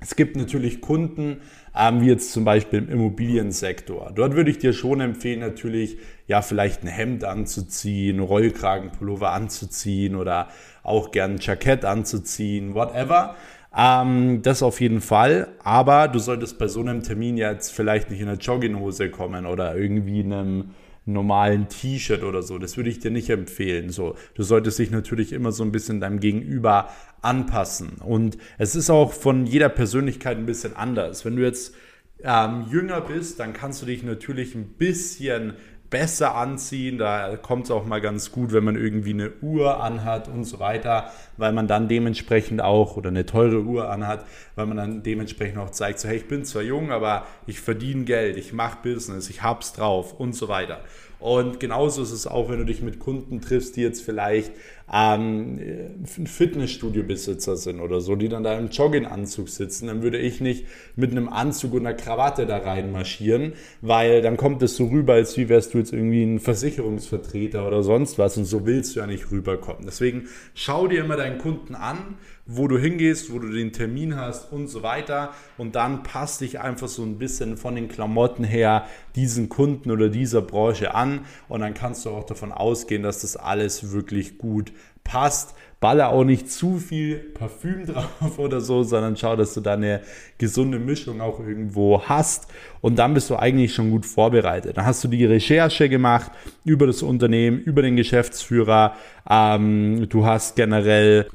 es 0.00 0.16
gibt 0.16 0.36
natürlich 0.36 0.80
Kunden, 0.80 1.40
ähm, 1.76 2.00
wie 2.00 2.08
jetzt 2.08 2.32
zum 2.32 2.44
Beispiel 2.44 2.80
im 2.80 2.88
Immobiliensektor. 2.90 4.12
Dort 4.14 4.34
würde 4.34 4.50
ich 4.50 4.58
dir 4.58 4.72
schon 4.72 5.00
empfehlen, 5.00 5.40
natürlich 5.40 5.98
ja 6.26 6.42
vielleicht 6.42 6.82
ein 6.82 6.88
Hemd 6.88 7.24
anzuziehen, 7.24 8.20
Rollkragenpullover 8.20 9.30
anzuziehen 9.32 10.14
oder 10.16 10.48
auch 10.82 11.10
gern 11.10 11.32
ein 11.32 11.38
Jackett 11.38 11.84
anzuziehen, 11.84 12.74
whatever. 12.74 13.34
Ähm, 13.76 14.42
das 14.42 14.62
auf 14.62 14.80
jeden 14.80 15.00
Fall. 15.00 15.48
Aber 15.62 16.08
du 16.08 16.18
solltest 16.18 16.58
bei 16.58 16.68
so 16.68 16.80
einem 16.80 17.02
Termin 17.02 17.36
jetzt 17.36 17.70
vielleicht 17.70 18.10
nicht 18.10 18.20
in 18.20 18.28
einer 18.28 18.38
Jogginghose 18.38 19.10
kommen 19.10 19.46
oder 19.46 19.76
irgendwie 19.76 20.20
in 20.20 20.32
einem 20.32 20.70
normalen 21.12 21.68
T-Shirt 21.68 22.22
oder 22.22 22.42
so. 22.42 22.58
Das 22.58 22.76
würde 22.76 22.90
ich 22.90 22.98
dir 22.98 23.10
nicht 23.10 23.30
empfehlen. 23.30 23.90
So, 23.90 24.16
du 24.34 24.42
solltest 24.42 24.78
dich 24.78 24.90
natürlich 24.90 25.32
immer 25.32 25.52
so 25.52 25.62
ein 25.62 25.72
bisschen 25.72 26.00
deinem 26.00 26.20
Gegenüber 26.20 26.90
anpassen. 27.22 27.98
Und 28.04 28.38
es 28.58 28.74
ist 28.74 28.90
auch 28.90 29.12
von 29.12 29.46
jeder 29.46 29.68
Persönlichkeit 29.68 30.38
ein 30.38 30.46
bisschen 30.46 30.76
anders. 30.76 31.24
Wenn 31.24 31.36
du 31.36 31.42
jetzt 31.42 31.74
ähm, 32.22 32.66
jünger 32.70 33.00
bist, 33.00 33.40
dann 33.40 33.52
kannst 33.52 33.82
du 33.82 33.86
dich 33.86 34.02
natürlich 34.02 34.54
ein 34.54 34.74
bisschen 34.74 35.54
besser 35.90 36.36
anziehen. 36.36 36.96
Da 36.96 37.36
kommt 37.36 37.64
es 37.64 37.70
auch 37.70 37.84
mal 37.84 38.00
ganz 38.00 38.32
gut, 38.32 38.52
wenn 38.52 38.64
man 38.64 38.76
irgendwie 38.76 39.10
eine 39.10 39.32
Uhr 39.42 39.82
anhat 39.82 40.28
und 40.28 40.44
so 40.44 40.60
weiter, 40.60 41.10
weil 41.36 41.52
man 41.52 41.66
dann 41.66 41.88
dementsprechend 41.88 42.62
auch 42.62 42.96
oder 42.96 43.08
eine 43.08 43.26
teure 43.26 43.60
Uhr 43.62 43.90
anhat, 43.90 44.24
weil 44.54 44.66
man 44.66 44.76
dann 44.76 45.02
dementsprechend 45.02 45.58
auch 45.58 45.70
zeigt, 45.70 45.98
so 45.98 46.08
hey, 46.08 46.16
ich 46.16 46.28
bin 46.28 46.44
zwar 46.44 46.62
jung, 46.62 46.92
aber 46.92 47.26
ich 47.46 47.60
verdiene 47.60 48.04
Geld, 48.04 48.36
ich 48.36 48.52
mache 48.52 48.78
Business, 48.82 49.28
ich 49.28 49.42
hab's 49.42 49.72
drauf 49.72 50.18
und 50.18 50.34
so 50.34 50.48
weiter. 50.48 50.80
Und 51.20 51.60
genauso 51.60 52.02
ist 52.02 52.12
es 52.12 52.26
auch, 52.26 52.48
wenn 52.48 52.58
du 52.58 52.64
dich 52.64 52.82
mit 52.82 52.98
Kunden 52.98 53.40
triffst, 53.40 53.76
die 53.76 53.82
jetzt 53.82 54.02
vielleicht 54.02 54.52
ähm, 54.92 55.60
Fitnessstudio-Besitzer 56.04 57.56
sind 57.56 57.80
oder 57.80 58.00
so, 58.00 58.16
die 58.16 58.28
dann 58.28 58.42
da 58.42 58.58
im 58.58 58.70
Jogginganzug 58.70 59.48
sitzen, 59.48 59.86
dann 59.86 60.02
würde 60.02 60.18
ich 60.18 60.40
nicht 60.40 60.66
mit 60.96 61.12
einem 61.12 61.28
Anzug 61.28 61.74
und 61.74 61.86
einer 61.86 61.94
Krawatte 61.94 62.46
da 62.46 62.58
reinmarschieren, 62.58 63.52
weil 63.82 64.22
dann 64.22 64.36
kommt 64.36 64.62
es 64.62 64.76
so 64.76 64.86
rüber, 64.86 65.14
als 65.14 65.36
wie 65.36 65.48
wärst 65.48 65.74
du 65.74 65.78
jetzt 65.78 65.92
irgendwie 65.92 66.24
ein 66.24 66.40
Versicherungsvertreter 66.40 67.66
oder 67.66 67.82
sonst 67.82 68.18
was 68.18 68.36
und 68.36 68.46
so 68.46 68.66
willst 68.66 68.96
du 68.96 69.00
ja 69.00 69.06
nicht 69.06 69.30
rüberkommen. 69.30 69.84
Deswegen 69.84 70.28
schau 70.54 70.88
dir 70.88 71.04
immer 71.04 71.16
deinen 71.16 71.38
Kunden 71.38 71.74
an, 71.74 72.16
wo 72.52 72.66
du 72.66 72.78
hingehst, 72.78 73.32
wo 73.32 73.38
du 73.38 73.48
den 73.48 73.72
Termin 73.72 74.16
hast 74.16 74.52
und 74.52 74.66
so 74.66 74.82
weiter. 74.82 75.32
Und 75.56 75.76
dann 75.76 76.02
passt 76.02 76.40
dich 76.40 76.58
einfach 76.58 76.88
so 76.88 77.02
ein 77.02 77.18
bisschen 77.18 77.56
von 77.56 77.76
den 77.76 77.88
Klamotten 77.88 78.42
her 78.42 78.86
diesen 79.14 79.48
Kunden 79.48 79.90
oder 79.90 80.08
dieser 80.08 80.42
Branche 80.42 80.94
an. 80.94 81.20
Und 81.48 81.60
dann 81.60 81.74
kannst 81.74 82.04
du 82.04 82.10
auch 82.10 82.24
davon 82.24 82.50
ausgehen, 82.50 83.04
dass 83.04 83.20
das 83.20 83.36
alles 83.36 83.92
wirklich 83.92 84.36
gut 84.36 84.72
passt. 85.04 85.54
Baller 85.78 86.10
auch 86.10 86.24
nicht 86.24 86.50
zu 86.50 86.78
viel 86.78 87.16
Parfüm 87.18 87.86
drauf 88.20 88.38
oder 88.38 88.60
so, 88.60 88.82
sondern 88.82 89.16
schau, 89.16 89.36
dass 89.36 89.54
du 89.54 89.60
da 89.60 89.74
eine 89.74 90.02
gesunde 90.36 90.80
Mischung 90.80 91.20
auch 91.20 91.38
irgendwo 91.38 92.02
hast. 92.02 92.48
Und 92.80 92.98
dann 92.98 93.14
bist 93.14 93.30
du 93.30 93.36
eigentlich 93.36 93.72
schon 93.72 93.92
gut 93.92 94.04
vorbereitet. 94.06 94.76
Dann 94.76 94.86
hast 94.86 95.04
du 95.04 95.08
die 95.08 95.24
Recherche 95.24 95.88
gemacht 95.88 96.32
über 96.64 96.88
das 96.88 97.02
Unternehmen, 97.02 97.60
über 97.60 97.82
den 97.82 97.94
Geschäftsführer. 97.94 98.94
Ähm, 99.28 100.08
du 100.08 100.26
hast 100.26 100.56
generell 100.56 101.28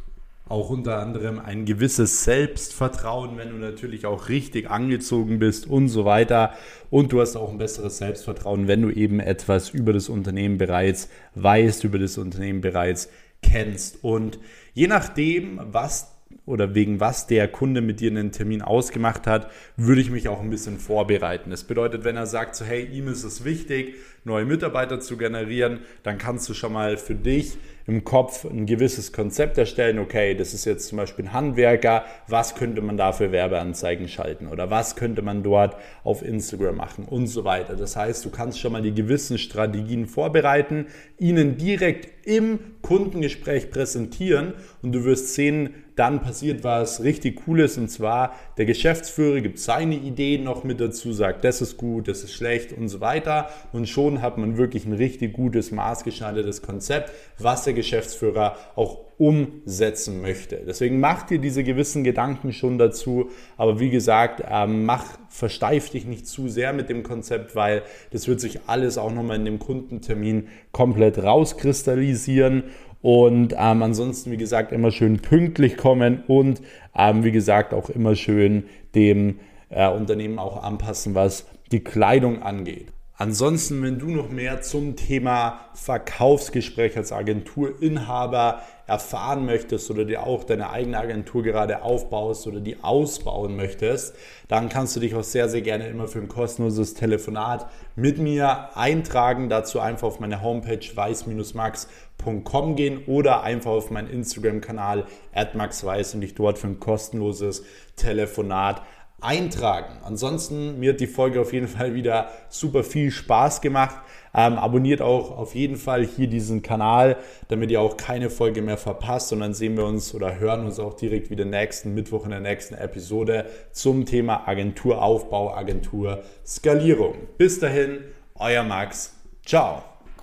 auch 0.48 0.70
unter 0.70 1.00
anderem 1.00 1.40
ein 1.40 1.66
gewisses 1.66 2.24
Selbstvertrauen, 2.24 3.38
wenn 3.38 3.50
du 3.50 3.56
natürlich 3.56 4.06
auch 4.06 4.30
richtig 4.30 4.70
angezogen 4.70 5.40
bist 5.40 5.68
und 5.68 5.90
so 5.90 6.06
weiter. 6.06 6.54
Und 6.92 7.12
du 7.12 7.22
hast 7.22 7.36
auch 7.36 7.50
ein 7.52 7.58
besseres 7.58 7.98
Selbstvertrauen, 7.98 8.68
wenn 8.68 8.84
du 8.84 8.92
eben 8.92 9.20
etwas 9.20 9.70
über 9.70 9.92
das 9.92 10.08
Unternehmen 10.08 10.58
bereits 10.58 11.10
weißt, 11.34 11.84
über 11.84 11.98
das 11.98 12.18
Unternehmen 12.18 12.62
bereits 12.62 13.10
kennst. 13.42 14.04
Und 14.04 14.40
je 14.74 14.88
nachdem, 14.88 15.60
was 15.64 16.15
oder 16.46 16.76
wegen 16.76 17.00
was 17.00 17.28
der 17.28 17.48
Kunde 17.48 17.82
mit 17.82 18.00
dir 18.00 18.12
einen 18.12 18.32
Termin 18.32 18.62
ausgemacht 18.62 19.28
hat, 19.28 19.50
würde 19.78 20.02
ich 20.02 20.12
mich 20.12 20.30
auch 20.30 20.42
ein 20.42 20.50
bisschen 20.50 20.78
vorbereiten. 20.78 21.50
Das 21.50 21.64
bedeutet, 21.64 22.04
wenn 22.04 22.16
er 22.16 22.28
sagt, 22.28 22.56
so 22.56 22.66
hey, 22.66 22.86
ihm 22.86 23.08
ist 23.08 23.24
es 23.24 23.44
wichtig, 23.44 23.96
neue 24.24 24.46
Mitarbeiter 24.46 25.00
zu 25.00 25.18
generieren, 25.18 25.80
dann 26.04 26.18
kannst 26.18 26.50
du 26.50 26.54
schon 26.54 26.74
mal 26.74 26.98
für 26.98 27.16
dich 27.16 27.58
im 27.88 28.04
Kopf 28.04 28.46
ein 28.46 28.66
gewisses 28.66 29.14
Konzept 29.14 29.58
erstellen. 29.58 30.00
Okay, 30.00 30.34
das 30.34 30.56
ist 30.56 30.66
jetzt 30.66 30.88
zum 30.88 30.98
Beispiel 30.98 31.26
ein 31.26 31.34
Handwerker. 31.34 32.06
Was 32.28 32.56
könnte 32.56 32.82
man 32.82 32.98
da 32.98 33.12
für 33.12 33.32
Werbeanzeigen 33.32 34.08
schalten? 34.08 34.48
Oder 34.48 34.72
was 34.72 34.96
könnte 34.96 35.22
man 35.22 35.44
dort 35.44 35.76
auf 36.04 36.24
Instagram 36.24 36.76
machen? 36.76 37.06
Und 37.06 37.28
so 37.28 37.44
weiter. 37.44 37.76
Das 37.76 37.96
heißt, 37.96 38.26
du 38.26 38.32
kannst 38.32 38.60
schon 38.60 38.72
mal 38.72 38.82
die 38.82 38.96
gewissen 38.96 39.38
Strategien 39.38 40.08
vorbereiten, 40.08 40.88
ihnen 41.20 41.58
direkt 41.58 42.28
im 42.28 42.60
Kundengespräch 42.82 43.70
präsentieren 43.70 44.54
und 44.82 44.92
du 44.92 45.04
wirst 45.04 45.36
sehen, 45.36 45.76
dann 45.96 46.22
passiert 46.22 46.64
was 46.64 47.04
richtig 47.04 47.44
Cooles. 47.46 47.78
Und 47.78 47.90
zwar 47.90 48.36
der 48.58 48.66
Geschäftsführer 48.66 49.42
gibt 49.42 49.60
seine 49.60 49.96
Ideen 49.96 50.44
noch 50.44 50.64
mit 50.64 50.80
dazu, 50.80 51.14
sagt, 51.14 51.44
das 51.44 51.62
ist 51.62 51.78
gut, 51.78 52.08
das 52.08 52.24
ist 52.24 52.34
schlecht 52.34 52.74
und 52.74 52.90
so 52.90 53.02
weiter. 53.02 53.50
Und 53.72 53.88
schon 53.88 54.22
hat 54.22 54.38
man 54.38 54.58
wirklich 54.58 54.86
ein 54.86 54.94
richtig 54.94 55.34
gutes, 55.34 55.72
maßgeschneidertes 55.72 56.62
Konzept, 56.62 57.12
was 57.40 57.64
der 57.64 57.74
Geschäftsführer 57.74 58.56
auch 58.76 59.06
umsetzen 59.18 60.22
möchte. 60.22 60.58
Deswegen 60.68 61.00
mach 61.00 61.24
dir 61.24 61.40
diese 61.40 61.64
gewissen 61.64 62.04
Gedanken 62.04 62.52
schon 62.52 62.78
dazu, 62.78 63.30
aber 63.56 63.80
wie 63.80 63.90
gesagt, 63.90 64.44
ähm, 64.50 64.86
mach, 64.86 65.06
versteif 65.30 65.90
dich 65.90 66.06
nicht 66.06 66.28
zu 66.28 66.50
sehr 66.50 66.74
mit 66.74 66.90
dem 66.90 67.04
Konzept, 67.04 67.56
weil 67.56 67.84
das 68.12 68.28
wird 68.28 68.42
sich 68.42 68.62
alles 68.68 68.98
auch 68.98 69.14
nochmal 69.14 69.38
in 69.38 69.46
dem 69.46 69.60
Kundentermin 69.60 70.48
komplett 70.74 71.24
rauskristallisieren 71.24 72.64
und 73.06 73.54
ähm, 73.56 73.84
ansonsten, 73.84 74.32
wie 74.32 74.38
gesagt, 74.38 74.72
immer 74.72 74.90
schön 74.90 75.20
pünktlich 75.20 75.78
kommen 75.78 76.24
und 76.26 76.64
ähm, 76.98 77.24
wie 77.24 77.32
gesagt 77.32 77.72
auch 77.72 77.92
immer 77.92 78.16
schön 78.16 78.64
dem 78.96 79.42
äh, 79.70 79.88
Unternehmen 79.88 80.40
auch 80.40 80.64
anpassen, 80.64 81.14
was 81.14 81.46
die 81.72 81.82
Kleidung 81.82 82.42
angeht. 82.42 82.92
Ansonsten, 83.18 83.82
wenn 83.82 83.98
du 83.98 84.08
noch 84.10 84.30
mehr 84.30 84.62
zum 84.62 84.98
Thema 84.98 85.62
Verkaufsgespräch 85.74 86.98
als 86.98 87.14
Agenturinhaber 87.14 88.62
erfahren 88.88 89.46
möchtest 89.46 89.90
oder 89.90 90.04
dir 90.04 90.24
auch 90.24 90.44
deine 90.44 90.70
eigene 90.70 90.98
Agentur 90.98 91.42
gerade 91.42 91.82
aufbaust 91.82 92.46
oder 92.46 92.60
die 92.60 92.84
ausbauen 92.84 93.56
möchtest, 93.56 94.16
dann 94.50 94.68
kannst 94.68 94.98
du 94.98 95.00
dich 95.00 95.16
auch 95.16 95.24
sehr, 95.24 95.48
sehr 95.48 95.62
gerne 95.62 95.88
immer 95.88 96.10
für 96.10 96.20
ein 96.20 96.28
kostenloses 96.28 96.94
Telefonat 96.94 97.68
mit 97.96 98.18
mir 98.18 98.76
eintragen. 98.78 99.48
Dazu 99.48 99.80
einfach 99.80 100.08
auf 100.08 100.20
meine 100.20 100.42
Homepage 100.42 100.86
weiß-max.com 100.94 102.76
gehen 102.76 103.06
oder 103.08 103.44
einfach 103.44 103.72
auf 103.72 103.92
meinen 103.92 104.10
Instagram-Kanal 104.10 105.06
maxweiß 105.54 106.16
und 106.16 106.22
dich 106.22 106.36
dort 106.36 106.58
für 106.60 106.68
ein 106.68 106.82
kostenloses 106.82 107.64
Telefonat 107.96 108.82
eintragen. 109.22 109.98
Ansonsten, 110.04 110.80
mir 110.80 110.94
hat 110.94 111.00
die 111.00 111.08
Folge 111.08 111.42
auf 111.42 111.54
jeden 111.54 111.68
Fall 111.68 111.96
wieder 111.96 112.30
super 112.50 112.84
viel 112.84 113.12
Spaß 113.12 113.62
gemacht. 113.62 113.96
Ähm, 114.34 114.58
abonniert 114.58 115.02
auch 115.02 115.38
auf 115.38 115.56
jeden 115.56 115.78
Fall 115.78 116.06
hier 116.06 116.28
diesen 116.28 116.62
Kanal, 116.62 117.18
damit 117.48 117.72
ihr 117.72 117.80
auch 117.80 117.96
keine 117.96 118.30
Folge 118.30 118.62
mehr 118.62 118.78
verpasst. 118.78 119.32
Und 119.32 119.40
dann 119.40 119.54
sehen 119.54 119.78
wir 119.78 119.86
uns 119.86 120.14
oder 120.14 120.40
hören 120.40 120.66
uns 120.66 120.80
auch 120.80 120.94
direkt 120.94 121.30
wieder 121.30 121.46
nächsten 121.46 121.94
Mittwoch 121.94 122.26
in 122.26 122.32
der 122.32 122.42
nächsten 122.42 122.76
Episode 122.76 123.46
zum 123.72 124.06
Thema 124.06 124.48
Agenturaufbau, 124.48 125.56
Agenturskalierung. 125.56 127.16
Bis 127.38 127.60
dahin, 127.60 128.00
euer 128.36 128.64
Max. 128.64 129.14
Ciao. 129.46 129.95